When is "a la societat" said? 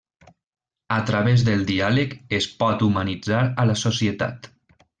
3.65-4.51